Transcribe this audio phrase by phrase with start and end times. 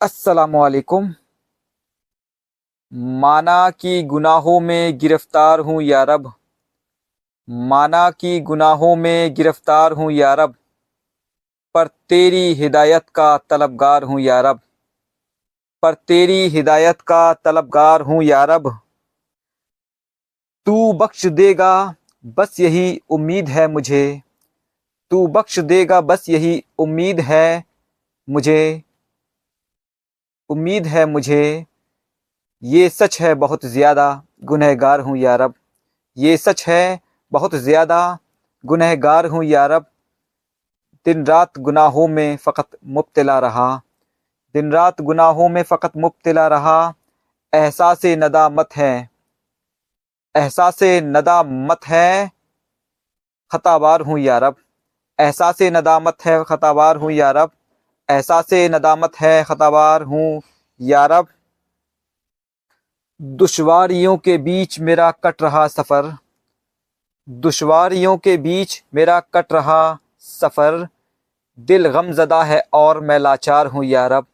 [0.00, 1.14] असलकुम
[2.94, 6.32] माना कि गुनाहों में गिरफ़्तार हूँ या रब।
[7.50, 10.54] माना कि गुनाहों में गिरफ़्तार हूँ या रब।
[11.74, 14.60] पर तेरी हिदायत का तलबगार हूँ या रब।
[15.82, 18.80] पर तेरी हिदायत का तलबगार हूँ या रब।
[20.66, 21.94] तू बख्श देगा,
[22.26, 24.22] बस यही उम्मीद है मुझे।
[25.10, 27.64] तू बख्श देगा, बस यही उम्मीद है
[28.28, 28.89] मुझे।
[30.50, 31.64] उम्मीद है मुझे,
[32.62, 34.06] ये सच है बहुत ज़्यादा
[34.44, 35.54] गुनहगार हूँ या रब।
[36.16, 37.00] ये सच है
[37.32, 38.18] बहुत ज़्यादा
[38.64, 39.84] गुनहगार हूँ या रब।
[41.06, 43.68] दिन रात गुनाहों में फ़कत मुब्तला रहा।
[44.54, 46.92] दिन रात गुनाहों में फ़कत मुब्तला रहा।
[47.52, 48.92] एहसास नदामत है।
[50.34, 52.30] एहसास नदामत है,
[53.50, 54.56] ख़तावार हूँ या रब।
[55.18, 57.50] एहसास नदामत है, ख़तावार हूँ या रब।
[58.10, 60.40] एहसास नदामत है, ख़तावार हूँ।
[60.80, 61.26] यारब
[63.20, 66.16] दुशवारियों के बीच मेरा कट रहा सफ़र।
[67.28, 70.86] दुशवारियों के बीच मेरा कट रहा सफ़र।
[71.58, 74.26] दिल गमज़दा है और मैं लाचार हूँ यारब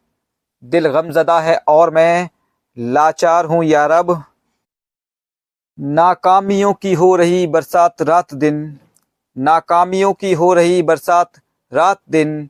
[0.63, 2.29] दिल गमज़दा है और मैं
[2.77, 4.23] लाचार हूँ यारब
[5.79, 8.79] नाकामियों की हो रही बरसात रात दिन।
[9.37, 11.41] नाकामियों की हो रही बरसात
[11.73, 12.49] रात दिन।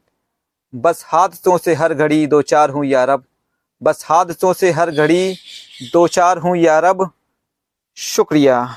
[0.74, 3.24] बस हादसों से हर घड़ी दो चार हूँ या रब।
[3.82, 5.36] बस हादसों से हर घड़ी
[5.92, 7.10] दो चार हूँ या रब।
[7.96, 8.76] शुक्रिया।